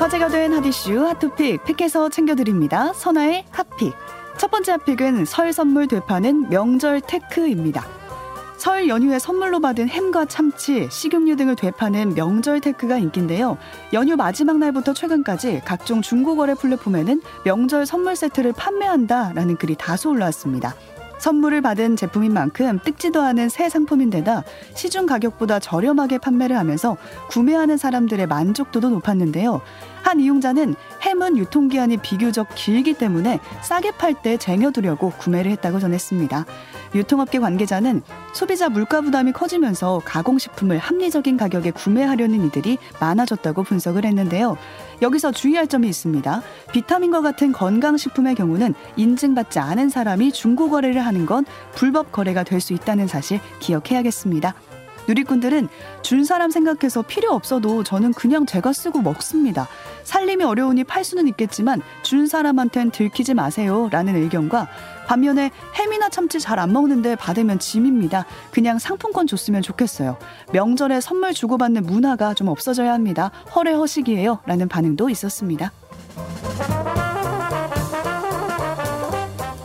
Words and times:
화제가 0.00 0.28
된 0.28 0.54
핫이슈 0.54 1.06
핫토픽 1.06 1.62
픽해서 1.64 2.08
챙겨드립니다. 2.08 2.94
선아의 2.94 3.44
핫픽. 3.50 3.92
첫 4.38 4.50
번째 4.50 4.72
핫픽은 4.72 5.26
설 5.26 5.52
선물 5.52 5.88
되파는 5.88 6.48
명절 6.48 7.02
테크입니다. 7.02 7.84
설 8.56 8.88
연휴에 8.88 9.18
선물로 9.18 9.60
받은 9.60 9.90
햄과 9.90 10.24
참치, 10.24 10.88
식용유 10.90 11.36
등을 11.36 11.54
되파는 11.54 12.14
명절 12.14 12.62
테크가 12.62 12.96
인기인데요. 12.96 13.58
연휴 13.92 14.16
마지막 14.16 14.56
날부터 14.56 14.94
최근까지 14.94 15.60
각종 15.66 16.00
중고거래 16.00 16.54
플랫폼에는 16.54 17.20
명절 17.44 17.84
선물 17.84 18.16
세트를 18.16 18.54
판매한다라는 18.54 19.58
글이 19.58 19.74
다수 19.74 20.08
올라왔습니다. 20.08 20.74
선물을 21.20 21.60
받은 21.60 21.96
제품인 21.96 22.32
만큼 22.32 22.78
뜯지도 22.82 23.20
않은 23.20 23.50
새 23.50 23.68
상품인데다 23.68 24.42
시중 24.74 25.04
가격보다 25.04 25.58
저렴하게 25.58 26.18
판매를 26.18 26.56
하면서 26.56 26.96
구매하는 27.28 27.76
사람들의 27.76 28.26
만족도도 28.26 28.88
높았는데요. 28.88 29.60
한 30.10 30.18
이용자는 30.18 30.74
햄은 31.02 31.36
유통기한이 31.36 31.98
비교적 31.98 32.48
길기 32.56 32.94
때문에 32.94 33.38
싸게 33.62 33.92
팔 33.92 34.12
때 34.12 34.36
쟁여두려고 34.36 35.10
구매를 35.10 35.52
했다고 35.52 35.78
전했습니다. 35.78 36.46
유통업계 36.96 37.38
관계자는 37.38 38.02
소비자 38.32 38.68
물가 38.68 39.00
부담이 39.00 39.30
커지면서 39.30 40.02
가공식품을 40.04 40.78
합리적인 40.78 41.36
가격에 41.36 41.70
구매하려는 41.70 42.44
이들이 42.46 42.78
많아졌다고 42.98 43.62
분석을 43.62 44.04
했는데요. 44.04 44.56
여기서 45.00 45.30
주의할 45.30 45.68
점이 45.68 45.88
있습니다. 45.88 46.42
비타민과 46.72 47.20
같은 47.20 47.52
건강식품의 47.52 48.34
경우는 48.34 48.74
인증받지 48.96 49.60
않은 49.60 49.90
사람이 49.90 50.32
중고 50.32 50.68
거래를 50.70 51.06
하는 51.06 51.24
건 51.24 51.44
불법 51.76 52.10
거래가 52.10 52.42
될 52.42 52.60
수 52.60 52.72
있다는 52.72 53.06
사실 53.06 53.38
기억해야겠습니다. 53.60 54.54
누리꾼들은 55.10 55.68
준 56.02 56.24
사람 56.24 56.50
생각해서 56.50 57.02
필요 57.02 57.32
없어도 57.32 57.82
저는 57.82 58.12
그냥 58.12 58.46
제가 58.46 58.72
쓰고 58.72 59.02
먹습니다. 59.02 59.66
살림이 60.04 60.44
어려우니 60.44 60.84
팔 60.84 61.02
수는 61.04 61.26
있겠지만 61.28 61.82
준 62.02 62.26
사람한텐 62.28 62.92
들키지 62.92 63.34
마세요. 63.34 63.88
라는 63.90 64.14
의견과 64.14 64.68
반면에 65.08 65.50
햄이나 65.76 66.08
참치 66.08 66.38
잘 66.38 66.60
안 66.60 66.72
먹는데 66.72 67.16
받으면 67.16 67.58
짐입니다. 67.58 68.26
그냥 68.50 68.78
상품권 68.78 69.26
줬으면 69.26 69.62
좋겠어요. 69.62 70.18
명절에 70.52 71.00
선물 71.00 71.32
주고받는 71.32 71.84
문화가 71.84 72.34
좀 72.34 72.48
없어져야 72.48 72.92
합니다. 72.92 73.30
허례허식이에요. 73.56 74.40
라는 74.44 74.68
반응도 74.68 75.08
있었습니다. 75.08 75.72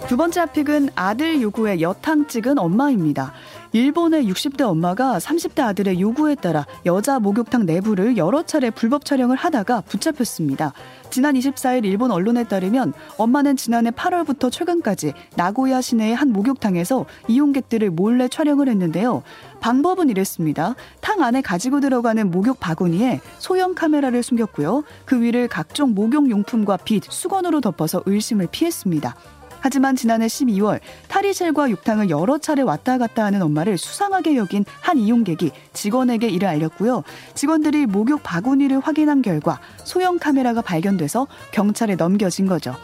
두 0.07 0.17
번째 0.17 0.39
핫픽은 0.41 0.89
아들 0.95 1.41
요구에 1.41 1.81
여탕 1.81 2.27
찍은 2.27 2.59
엄마입니다. 2.59 3.33
일본의 3.75 4.31
60대 4.31 4.61
엄마가 4.61 5.17
30대 5.17 5.59
아들의 5.61 5.99
요구에 5.99 6.35
따라 6.35 6.65
여자 6.85 7.19
목욕탕 7.19 7.65
내부를 7.65 8.15
여러 8.15 8.41
차례 8.41 8.69
불법 8.69 9.03
촬영을 9.03 9.35
하다가 9.35 9.81
붙잡혔습니다. 9.81 10.71
지난 11.09 11.35
24일 11.35 11.83
일본 11.83 12.11
언론에 12.11 12.45
따르면 12.45 12.93
엄마는 13.17 13.57
지난해 13.57 13.91
8월부터 13.91 14.49
최근까지 14.49 15.11
나고야 15.35 15.81
시내의 15.81 16.15
한 16.15 16.31
목욕탕에서 16.31 17.05
이용객들을 17.27 17.89
몰래 17.89 18.29
촬영을 18.29 18.69
했는데요. 18.69 19.23
방법은 19.59 20.09
이랬습니다. 20.09 20.75
탕 21.01 21.21
안에 21.21 21.41
가지고 21.41 21.81
들어가는 21.81 22.31
목욕 22.31 22.61
바구니에 22.61 23.19
소형 23.39 23.75
카메라를 23.75 24.23
숨겼고요. 24.23 24.85
그 25.03 25.19
위를 25.19 25.49
각종 25.49 25.93
목욕 25.93 26.29
용품과 26.29 26.77
빗, 26.77 27.03
수건으로 27.09 27.59
덮어서 27.59 28.01
의심을 28.05 28.47
피했습니다. 28.49 29.15
하지만 29.65 29.95
지난해 29.95 30.27
12월 30.27 30.79
탈의실과 31.15 31.71
욕탕을 31.71 32.09
여러 32.09 32.37
차례 32.37 32.61
왔다 32.61 32.97
갔다 32.97 33.23
하는 33.23 33.41
엄마를 33.41 33.77
수상하게 33.77 34.35
여긴 34.35 34.65
한 34.81 34.97
이용객이 34.97 35.51
직원에게 35.71 36.27
이를 36.27 36.49
알렸고요. 36.49 37.03
직원들이 37.35 37.85
목욕 37.85 38.21
바구니를 38.21 38.81
확인한 38.81 39.21
결과 39.21 39.61
소형 39.85 40.19
카메라가 40.19 40.61
발견돼서 40.61 41.27
경찰에 41.51 41.95
넘겨진 41.95 42.47
거죠. 42.47 42.75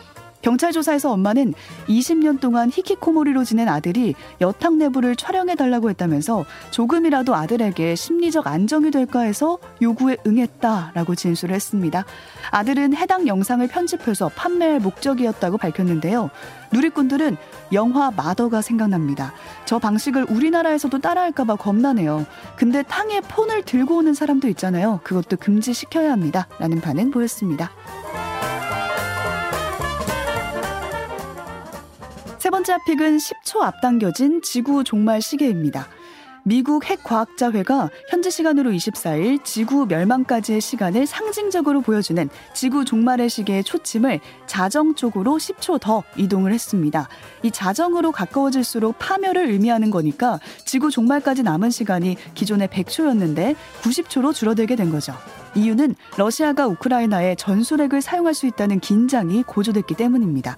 경찰 0.41 0.71
조사에서 0.71 1.11
엄마는 1.11 1.53
20년 1.87 2.39
동안 2.39 2.69
히키코모리로 2.71 3.43
지낸 3.43 3.69
아들이 3.69 4.15
여탕 4.39 4.77
내부를 4.77 5.15
촬영해 5.15 5.55
달라고 5.55 5.89
했다면서 5.89 6.45
조금이라도 6.71 7.35
아들에게 7.35 7.95
심리적 7.95 8.47
안정이 8.47 8.91
될까 8.91 9.21
해서 9.21 9.59
요구에 9.81 10.17
응했다라고 10.25 11.15
진술을 11.15 11.55
했습니다. 11.55 12.05
아들은 12.51 12.95
해당 12.95 13.27
영상을 13.27 13.65
편집해서 13.67 14.29
판매할 14.35 14.79
목적이었다고 14.79 15.57
밝혔는데요. 15.57 16.29
누리꾼들은 16.73 17.37
영화 17.73 18.11
마더가 18.11 18.61
생각납니다. 18.61 19.33
저 19.65 19.79
방식을 19.79 20.25
우리나라에서도 20.29 20.99
따라할까봐 20.99 21.57
겁나네요. 21.57 22.25
근데 22.55 22.83
탕에 22.83 23.21
폰을 23.21 23.63
들고 23.63 23.97
오는 23.97 24.13
사람도 24.13 24.47
있잖아요. 24.49 24.99
그것도 25.03 25.37
금지시켜야 25.37 26.11
합니다. 26.11 26.47
라는 26.59 26.81
반응 26.81 27.11
보였습니다. 27.11 27.71
세 32.41 32.49
번째 32.49 32.77
픽은 32.87 33.17
10초 33.17 33.61
앞당겨진 33.61 34.41
지구 34.41 34.83
종말 34.83 35.21
시계입니다. 35.21 35.87
미국 36.41 36.85
핵과학자회가 36.85 37.91
현지 38.09 38.31
시간으로 38.31 38.71
24일 38.71 39.43
지구 39.43 39.85
멸망까지의 39.85 40.59
시간을 40.59 41.05
상징적으로 41.05 41.81
보여주는 41.81 42.27
지구 42.55 42.83
종말의 42.83 43.29
시계의 43.29 43.63
초침을 43.63 44.21
자정 44.47 44.95
쪽으로 44.95 45.37
10초 45.37 45.79
더 45.79 46.01
이동을 46.17 46.51
했습니다. 46.51 47.07
이 47.43 47.51
자정으로 47.51 48.11
가까워질수록 48.11 48.97
파멸을 48.97 49.51
의미하는 49.51 49.91
거니까 49.91 50.39
지구 50.65 50.89
종말까지 50.89 51.43
남은 51.43 51.69
시간이 51.69 52.17
기존의 52.33 52.69
100초였는데 52.69 53.55
90초로 53.83 54.33
줄어들게 54.33 54.75
된 54.75 54.89
거죠. 54.89 55.13
이유는 55.53 55.93
러시아가 56.17 56.65
우크라이나에 56.65 57.35
전술핵을 57.35 58.01
사용할 58.01 58.33
수 58.33 58.47
있다는 58.47 58.79
긴장이 58.79 59.43
고조됐기 59.43 59.93
때문입니다. 59.93 60.57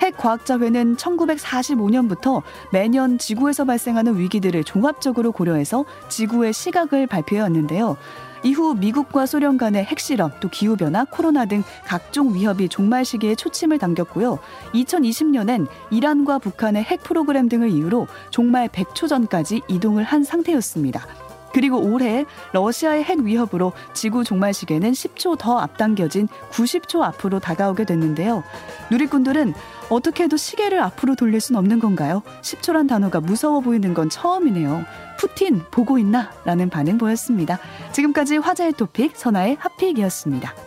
핵과학자회는 0.00 0.96
1945년부터 0.96 2.42
매년 2.70 3.18
지구에서 3.18 3.64
발생하는 3.64 4.18
위기들을 4.18 4.64
종합적으로 4.64 5.32
고려해서 5.32 5.84
지구의 6.08 6.52
시각을 6.52 7.06
발표해 7.06 7.42
왔는데요. 7.42 7.96
이후 8.42 8.74
미국과 8.74 9.26
소련 9.26 9.56
간의 9.56 9.84
핵실험, 9.84 10.30
또 10.40 10.48
기후변화, 10.48 11.06
코로나 11.10 11.46
등 11.46 11.64
각종 11.84 12.34
위협이 12.34 12.68
종말 12.68 13.04
시기에 13.04 13.34
초침을 13.34 13.78
당겼고요. 13.78 14.38
2020년엔 14.72 15.66
이란과 15.90 16.38
북한의 16.38 16.84
핵 16.84 17.02
프로그램 17.02 17.48
등을 17.48 17.70
이유로 17.70 18.06
종말 18.30 18.68
100초 18.68 19.08
전까지 19.08 19.62
이동을 19.68 20.04
한 20.04 20.22
상태였습니다. 20.22 21.25
그리고 21.52 21.78
올해 21.78 22.24
러시아의 22.52 23.04
핵 23.04 23.20
위협으로 23.20 23.72
지구 23.94 24.24
종말 24.24 24.52
시계는 24.52 24.92
10초 24.92 25.38
더 25.38 25.58
앞당겨진 25.58 26.28
90초 26.50 27.02
앞으로 27.02 27.38
다가오게 27.40 27.84
됐는데요. 27.84 28.42
누리꾼들은 28.90 29.54
어떻게 29.88 30.24
해도 30.24 30.36
시계를 30.36 30.80
앞으로 30.80 31.14
돌릴 31.14 31.40
순 31.40 31.56
없는 31.56 31.78
건가요? 31.78 32.22
10초란 32.42 32.88
단어가 32.88 33.20
무서워 33.20 33.60
보이는 33.60 33.94
건 33.94 34.10
처음이네요. 34.10 34.84
푸틴 35.18 35.62
보고 35.70 35.98
있나? 35.98 36.30
라는 36.44 36.68
반응 36.68 36.98
보였습니다. 36.98 37.58
지금까지 37.92 38.38
화제의 38.38 38.72
토픽 38.72 39.16
선아의 39.16 39.56
핫픽이었습니다. 39.60 40.65